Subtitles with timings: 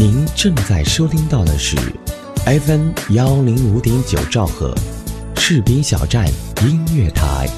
[0.00, 1.76] 您正在收听到的是
[2.46, 4.72] FM 幺零五点九兆赫，
[5.34, 6.24] 士兵小站
[6.62, 7.50] 音乐台。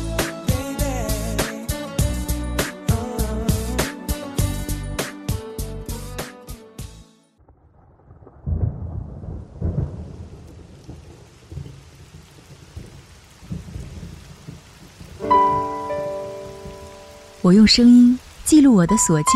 [17.42, 19.34] 我用声音记录我的所见、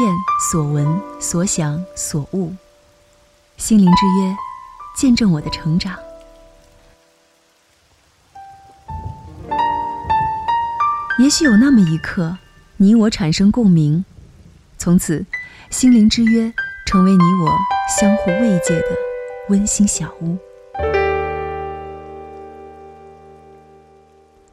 [0.50, 0.86] 所闻、
[1.20, 2.50] 所想、所悟，
[3.64, 4.36] 心灵之约，
[4.94, 5.98] 见证我的成长。
[11.18, 12.36] 也许有那么一刻，
[12.76, 14.04] 你我产生共鸣，
[14.76, 15.24] 从此，
[15.70, 16.52] 心灵之约
[16.84, 17.56] 成为你我
[17.98, 18.88] 相互慰藉的
[19.48, 20.36] 温馨小屋。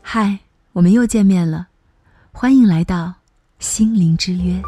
[0.02, 0.40] 嗨，
[0.72, 1.68] 我们又见面了，
[2.32, 3.16] 欢迎来到。
[3.60, 4.60] 心灵之约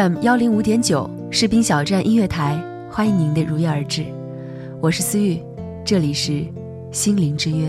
[0.00, 2.58] m 幺零五点九士兵小站音乐台，
[2.90, 4.02] 欢迎您的如约而至，
[4.80, 5.38] 我是思玉，
[5.84, 6.42] 这里是
[6.90, 7.68] 心灵之约。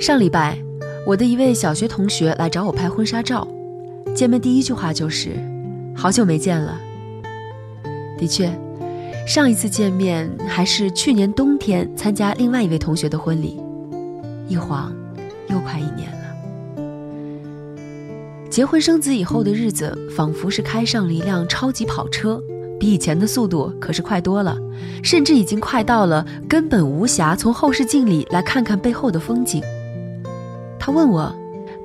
[0.00, 0.58] 上礼拜，
[1.06, 3.46] 我的一位小学同学来找我拍婚纱照，
[4.16, 5.30] 见面第一句话就是
[5.94, 6.76] “好久没见了”。
[8.18, 8.50] 的确，
[9.28, 13.62] 上一次见面还是去年冬天参加另外一位同学的婚礼，
[14.48, 14.92] 一晃
[15.48, 16.17] 又快一年。
[18.58, 22.42] 结婚生子以后的日子，仿佛是开上了一辆超级跑车，
[22.76, 24.58] 比以前的速度可是快多了，
[25.00, 29.62] 甚至已经快到了根本无暇从后视镜里来看看背后的风景。
[30.76, 31.32] 他问我：“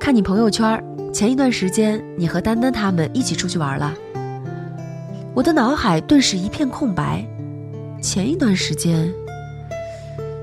[0.00, 3.94] 看你朋友圈，前一段时间你和丹丹他们一起出去玩了。”
[5.32, 7.24] 我的脑海顿时一片空白。
[8.02, 9.08] 前一段时间，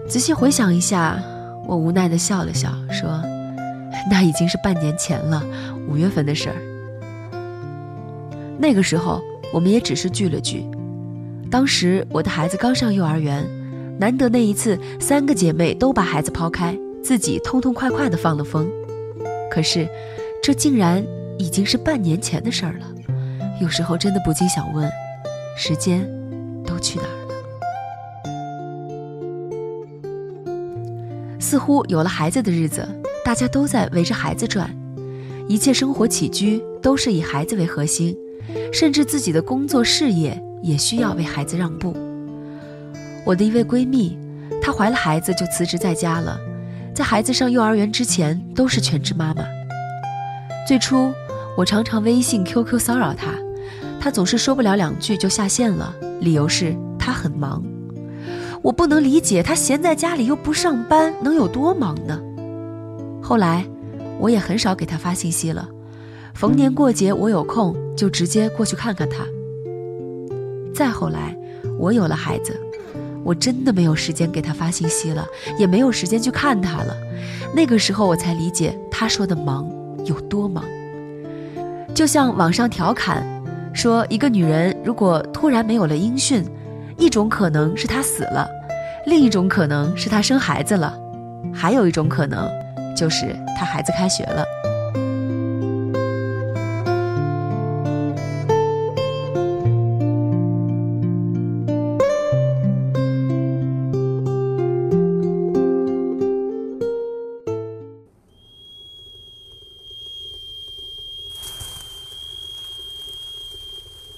[0.07, 1.22] 仔细回想一下，
[1.67, 3.22] 我无奈的笑了笑，说
[4.09, 5.44] ：“那已经是半年前了，
[5.88, 6.56] 五月份的事儿。
[8.57, 9.22] 那个时候，
[9.53, 10.66] 我们也只是聚了聚。
[11.50, 13.46] 当时我的孩子刚上幼儿园，
[14.00, 18.69] 难得那一次，三个姐妹都把孩子抛开。”自己痛痛快快的放了风，
[19.50, 19.90] 可是，
[20.44, 21.03] 这竟然
[21.40, 22.85] 已经是半年前的事儿了。
[23.59, 24.88] 有时候真的不禁想问，
[25.58, 26.08] 时间
[26.63, 27.34] 都去哪儿了？
[31.40, 32.88] 似乎有了孩子的日子，
[33.23, 34.69] 大家都在围着孩子转，
[35.47, 38.17] 一切生活起居都是以孩子为核心，
[38.73, 41.95] 甚至自己的工作事业也需要为孩子让步。
[43.23, 44.17] 我的一位闺蜜，
[44.61, 46.39] 她怀了孩子就辞职在家了。
[46.93, 49.43] 在孩子上幼儿园之前，都是全职妈妈。
[50.67, 51.11] 最初，
[51.55, 53.35] 我常常微信、QQ 骚扰她，
[53.99, 57.63] 她总是说不了两句就下线了，理由是她很忙。
[58.63, 62.19] 我不能理解她闲在家里又不上班能有多忙呢？
[63.21, 63.65] 后来，
[64.19, 65.67] 我也很少给他发信息了，
[66.33, 69.23] 逢年过节我有空就直接过去看看他。
[70.73, 71.37] 再后来，
[71.77, 72.59] 我有了孩子。
[73.23, 75.23] 我真的没有时间给他发信息了，
[75.55, 76.97] 也没有时间去看他了。
[77.55, 79.69] 那个时候我才理解他说的忙
[80.05, 80.63] 有多忙。
[81.93, 83.23] 就像网上调侃
[83.75, 86.43] 说，一个女人如果突然没有了音讯，
[86.97, 88.47] 一种可能是她死了，
[89.05, 90.97] 另一种可能是她生孩子了，
[91.53, 92.49] 还有一种可能
[92.96, 94.46] 就是他孩子开学了。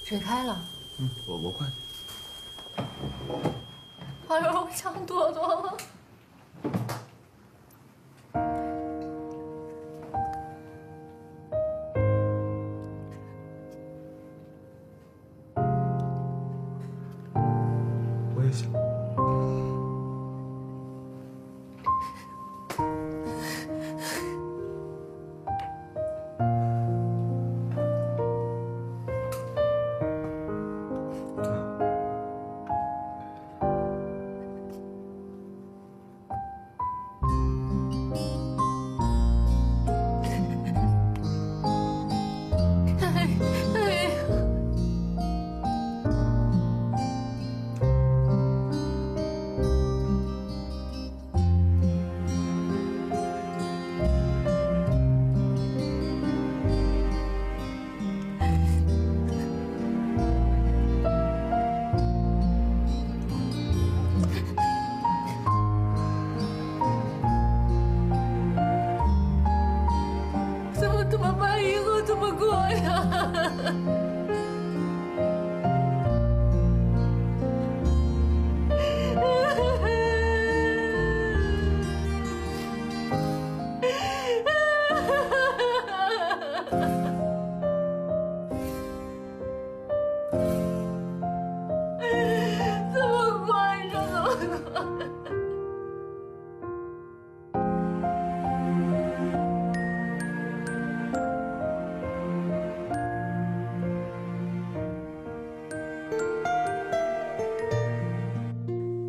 [0.04, 0.60] 水开了，
[1.00, 1.66] 嗯，我我快。
[4.28, 5.78] 哎呦，我想多多了。
[72.54, 73.74] 怎么过呀？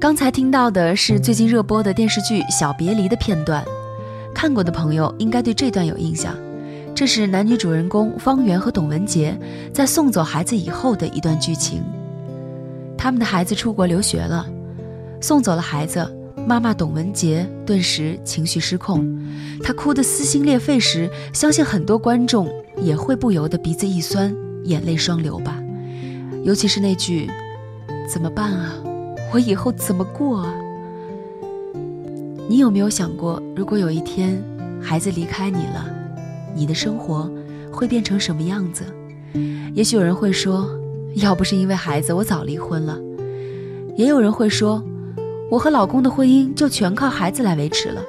[0.05, 3.65] 刚才听到的是最近热播的电视剧《小别离》的片段，
[4.35, 6.37] 看过的朋友应该对这段有印象。
[6.95, 9.35] 这是男女主人公方圆和董文杰
[9.73, 11.83] 在送走孩子以后的一段剧情。
[12.99, 14.47] 他们的孩子出国留学了，
[15.23, 16.07] 送走了孩子，
[16.47, 19.11] 妈妈董文杰顿时情绪失控，
[19.63, 22.47] 她哭得撕心裂肺时，相信很多观众
[22.77, 25.59] 也会不由得鼻子一酸，眼泪双流吧。
[26.43, 27.27] 尤其是那句
[28.13, 28.75] “怎么办啊？
[29.35, 30.55] 我以后怎么过啊？”
[32.49, 34.41] 你有没有想过，如果有一天
[34.81, 35.85] 孩子离开你了，
[36.55, 37.29] 你的生活
[37.73, 38.85] 会变成什么样子？
[39.75, 40.69] 也许有人会说，
[41.17, 42.97] 要不是因为孩子，我早离婚了。
[43.97, 44.81] 也有人会说，
[45.51, 48.01] 我和老公的婚姻就全靠孩子来维持了。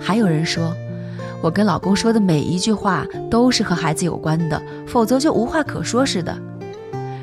[0.00, 0.72] 还有人说，
[1.42, 6.34] 我跟老公说的每一句话都是和孩子有关的，否则就无话可说似的。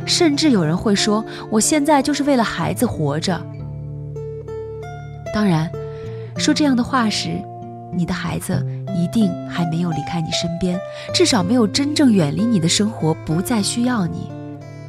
[0.05, 3.41] 甚至有人会说，我现在就是为了孩子活着。
[5.33, 5.69] 当然，
[6.37, 7.41] 说这样的话时，
[7.93, 8.65] 你的孩子
[8.95, 10.79] 一定还没有离开你身边，
[11.13, 14.29] 至少没有真正远离你的生活，不再需要你，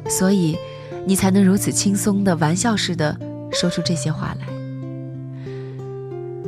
[0.09, 0.57] 所以
[1.05, 3.17] 你才能如此轻松的玩笑似的
[3.51, 4.47] 说出这些话来。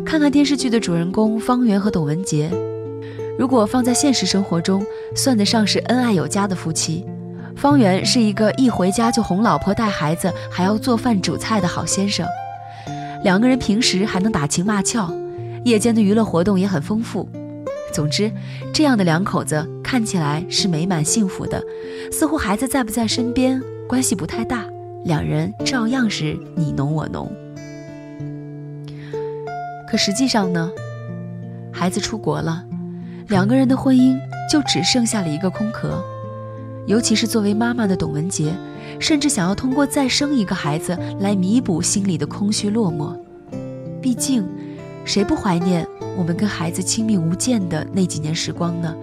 [0.05, 2.51] 看看电视剧的主人公方圆和董文杰，
[3.39, 4.85] 如果放在现实生活中，
[5.15, 7.05] 算得上是恩爱有加的夫妻。
[7.55, 12.27] 方圆是一个一回家就哄老婆、带孩子，还要做饭煮菜的好先生。
[13.23, 15.11] 两个人平时还能打情骂俏，
[15.63, 17.27] 夜间的娱乐活动也很丰富。
[17.91, 18.31] 总之，
[18.73, 21.61] 这样的两口子看起来是美满幸福的，
[22.11, 24.65] 似乎孩子在不在身边关系不太大，
[25.05, 27.31] 两人照样是你侬我侬。
[29.89, 30.69] 可实际上呢，
[31.71, 32.63] 孩子出国了，
[33.29, 34.19] 两个人的婚姻
[34.51, 36.03] 就只剩下了一个空壳。
[36.87, 38.55] 尤其是作为妈妈的董文杰，
[38.99, 43.17] 甚至想要通过再生一个孩子来弥补心里的空虚落寞。
[44.01, 44.45] 毕竟，
[45.03, 48.95] 谁不怀念我们跟孩子亲密无间的那几年时光呢？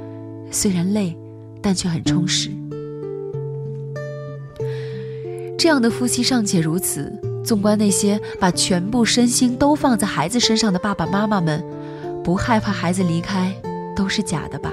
[0.51, 1.17] 虽然累，
[1.61, 2.51] 但却很充实。
[5.59, 7.13] 这样的夫妻尚且如此，
[7.45, 11.65] 纵观那些把全部身心都放在孩子身上的爸爸妈妈们，
[12.23, 13.53] 不害怕孩子离开，
[13.97, 14.73] 都是假的吧？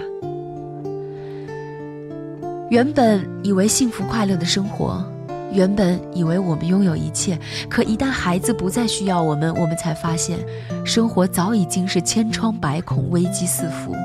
[2.69, 5.03] 原本以为幸福快乐的生活，
[5.51, 7.35] 原本以为我们拥有一切，
[7.67, 10.37] 可一旦孩子不再需要我们，我们才发现，
[10.85, 13.95] 生活早已经是千疮百孔、危机四伏。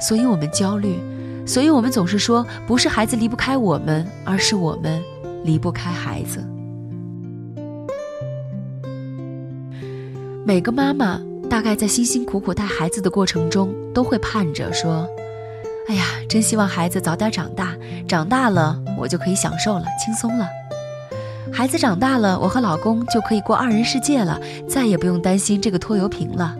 [0.00, 0.98] 所以我们焦虑，
[1.46, 5.02] 所以我们总是说，不是孩子离不开我们，而是我们
[5.44, 6.42] 离不开孩子。
[10.46, 15.06] 每个妈妈大概在辛辛苦苦带孩子的过程中，都会盼着说。
[15.88, 17.74] 哎呀，真希望孩子早点长大，
[18.08, 20.48] 长大了我就可以享受了，轻松了。
[21.52, 26.56] 孩子长大了，我和老公就可以过二人世界了，再也不用担心这个拖油瓶了。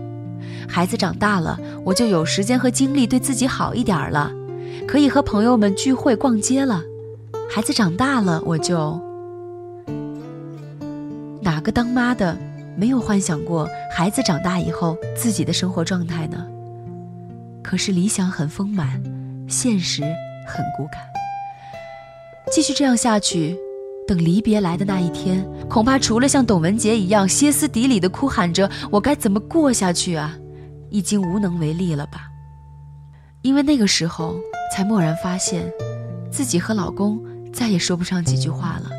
[0.68, 4.30] 孩子长大了，我就有时间和精力对自己好一点了，
[4.86, 6.82] 可以和朋友们聚会逛街了。
[7.50, 9.00] 孩子长大了，我就……
[11.42, 12.36] 哪个当妈的
[12.76, 16.46] 没有幻想过孩子长大以后自己的生活状态呢？
[17.62, 19.02] 可是理想很丰满。
[19.48, 20.02] 现实
[20.46, 21.00] 很骨感，
[22.50, 23.56] 继续这样下去，
[24.06, 30.36] 等离别来的那一天，恐怕除了像董文杰一样歇斯底里的哭喊着“我该怎么过下去啊”，
[30.90, 32.28] 已经无能为力了吧？
[33.42, 34.36] 因为那个时候
[34.74, 35.70] 才蓦然发现，
[36.30, 37.20] 自己和老公
[37.52, 38.90] 再也说不上几句话了。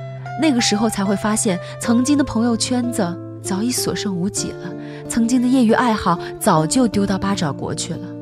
[0.41, 4.73] 那个时候才会发现，曾经的朋友圈子早已所剩无几了，
[5.09, 8.16] 曾经的业余爱好早就丢到八爪国去了。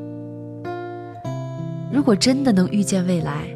[1.92, 3.48] 如果真的能预见未来，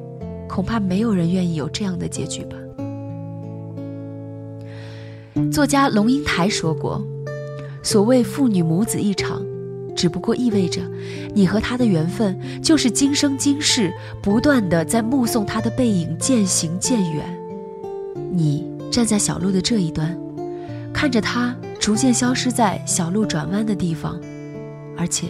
[0.48, 2.56] 恐怕没有人愿意有这样的结局吧。
[5.52, 7.04] 作家龙应台说过
[7.82, 9.42] ：“所谓父女母子一场，
[9.96, 10.80] 只不过意味着
[11.34, 17.24] 你和他的缘分就是今生今世不断的在目送他的背影渐行渐远。
[18.32, 20.16] 你站在小路的这一端，
[20.92, 24.20] 看着他逐渐消失在小路转弯的地方，
[24.96, 25.26] 而且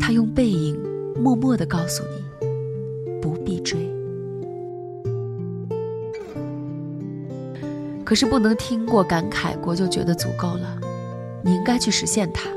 [0.00, 0.76] 他用背影。”
[1.20, 2.24] 默默的告诉你，
[3.44, 3.78] 必追。
[8.04, 10.78] 可是不能听过、感慨过就觉得足够了，
[11.42, 12.50] 你应该去实现它。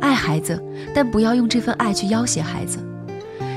[0.00, 0.62] 爱孩子，
[0.94, 2.78] 但不要用这份爱去要挟孩子。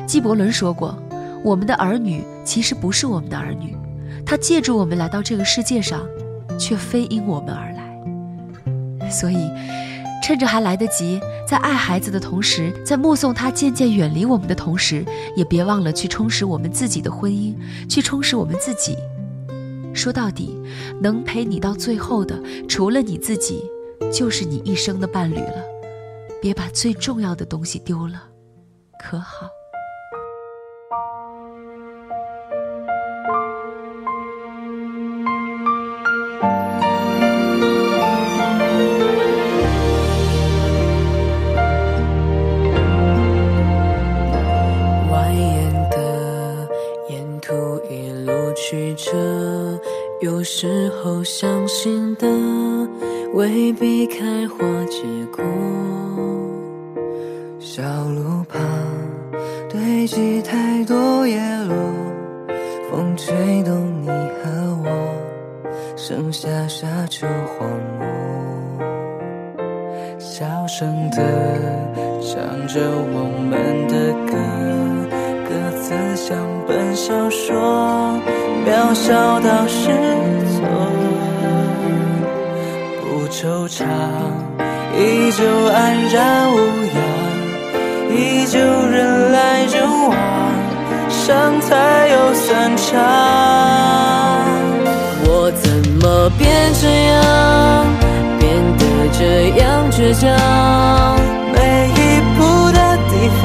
[0.08, 0.98] 纪伯伦说过
[1.44, 3.76] ：“我们的儿女其实不是我们的儿女，
[4.26, 6.06] 他借助我们来到这个世界上，
[6.58, 9.50] 却非因我们而来。”所以，
[10.22, 15.04] 趁着还来得及，在爱孩子的同时，在目送他渐渐远离我们的同时，
[15.36, 17.56] 也别忘了去充实我们自己的婚姻，
[17.88, 18.98] 去充实我们自己。
[19.94, 20.56] 说到底，
[21.02, 23.64] 能陪你到最后的，除了你自己，
[24.12, 25.64] 就是你一生的伴侣了。
[26.42, 28.24] 别把最重要的东西丢了，
[29.04, 29.48] 可好？
[50.22, 52.28] 有时候相信的
[53.34, 54.58] 未必开花
[54.90, 55.02] 结
[55.34, 55.42] 果。
[57.58, 58.60] 小路旁
[59.70, 61.74] 堆积太多叶落，
[62.92, 64.90] 风吹动你和我，
[65.96, 68.06] 剩下沙丘荒漠。
[70.20, 71.18] 小声的
[72.20, 72.82] 唱着
[73.14, 74.36] 我们的歌，
[75.48, 75.50] 歌
[75.80, 78.20] 词像本小说，
[78.70, 79.90] 渺小到失
[80.54, 80.62] 措。
[83.02, 83.84] 不惆怅，
[84.96, 86.56] 依旧安然无
[86.94, 86.98] 恙，
[88.16, 89.76] 依旧人来人
[90.08, 90.14] 往，
[91.10, 92.86] 伤才有散场。
[95.26, 95.66] 我怎
[96.00, 96.48] 么变
[96.80, 97.18] 这样，
[98.38, 98.46] 变
[98.78, 98.84] 得
[99.18, 99.20] 这
[99.58, 100.30] 样倔强？
[101.54, 101.58] 每
[101.90, 102.00] 一
[102.38, 102.40] 步
[102.72, 102.78] 的
[103.10, 103.12] 地
[103.42, 103.44] 方，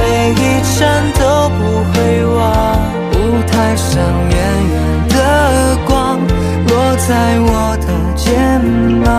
[0.00, 0.42] 每一
[0.80, 0.82] 站
[1.14, 1.58] 都不
[1.92, 1.94] 会
[2.26, 2.33] 忘。
[3.56, 4.36] 海上远
[4.68, 5.16] 远的
[5.86, 6.18] 光，
[6.66, 8.24] 落在我的肩
[9.04, 9.12] 膀，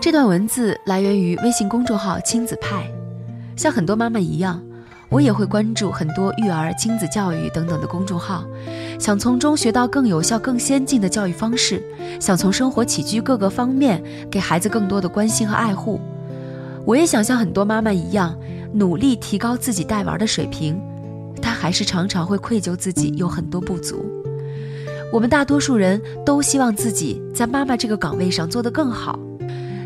[0.00, 2.88] 这段文字来源于微信公众号“亲子派”，
[3.56, 4.62] 像很多妈妈一样，
[5.08, 8.44] 我也会关注很多育儿、亲子教育等等的公众号，
[9.00, 11.82] 想从中学到更有效、更先进的教育方式，
[12.20, 14.00] 想从生活起居各个方面
[14.30, 16.00] 给孩子更多的关心和爱护。
[16.86, 18.38] 我也想像很多妈妈一样，
[18.72, 20.80] 努力提高自己带娃的水平，
[21.42, 24.06] 但还是常常会愧疚自己有很多不足。
[25.12, 29.18] 我们大多数人都希望自己在妈妈这个岗位上做得更好。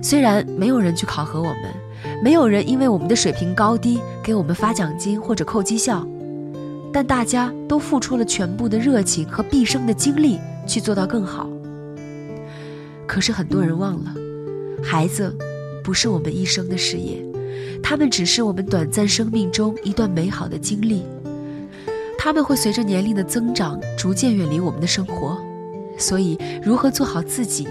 [0.03, 6.05] 虽然没有人去考核我们，没有人因为我们的水平高低给我们发奖金或者扣绩效，
[6.93, 11.49] 但大家都付出了全部的热情和毕生的精力去做到更好。
[13.07, 14.13] 可是很多人忘了，
[14.83, 15.35] 孩子
[15.85, 17.25] 不是我们一生的事业，
[17.81, 21.05] 他们只是我们短暂生命中一段美好的经历。
[22.19, 25.41] 他们会随着年龄的增长逐渐远离我们的生活，
[25.99, 27.67] 所以如何做好自己，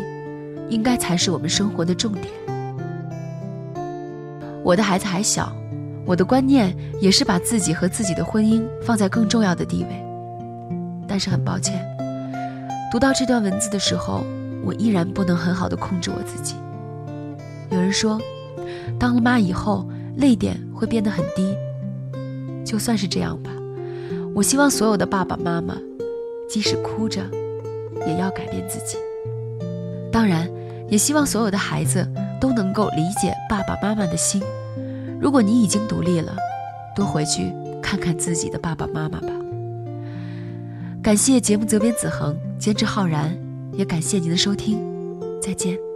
[0.71, 2.27] 应该才是我们生活的重点。
[4.63, 5.53] 我的孩子还小，
[6.05, 9.89] 我的观念也是把自己和自己的婚姻放在更重要的地位。
[11.07, 11.85] 但是很抱歉，
[12.89, 14.23] 读到这段文字的时候，
[14.63, 16.55] 我依然不能很好的控制我自己。
[17.69, 18.17] 有人说，
[18.97, 19.85] 当了妈以后，
[20.15, 21.53] 泪点会变得很低。
[22.63, 23.51] 就算是这样吧，
[24.33, 25.75] 我希望所有的爸爸妈妈，
[26.47, 27.21] 即使哭着，
[28.07, 28.97] 也要改变自己。
[30.11, 30.49] 当然，
[30.91, 32.05] 也希望所有的孩子
[32.39, 34.43] 都能够理解爸爸妈妈的心。
[35.21, 36.35] 如果你已经独立了，
[36.93, 39.29] 多回去看看自己的爸爸妈妈吧。
[41.01, 43.33] 感谢节目责编子恒，监制浩然，
[43.71, 44.77] 也感谢您的收听，
[45.41, 45.90] 再见。